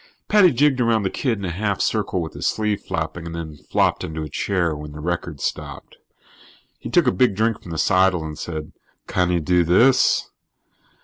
Paddy 0.27 0.49
jigged 0.51 0.81
around 0.81 1.03
the 1.03 1.11
kid 1.11 1.37
in 1.37 1.45
a 1.45 1.51
half 1.51 1.79
circle 1.79 2.23
with 2.23 2.33
his 2.33 2.47
sleeve 2.47 2.81
flapping 2.81 3.27
and 3.27 3.35
then 3.35 3.57
flopped 3.69 4.03
into 4.03 4.23
a 4.23 4.29
chair 4.29 4.75
when 4.75 4.93
the 4.93 4.99
record 4.99 5.39
stopped. 5.39 5.97
He 6.79 6.89
took 6.89 7.05
a 7.05 7.11
big 7.11 7.35
drink 7.35 7.61
from 7.61 7.69
the 7.69 7.77
seidel 7.77 8.23
and 8.25 8.35
said: 8.35 8.71
"Can 9.05 9.29
he 9.29 9.39
do 9.39 9.63
this?" 9.63 10.31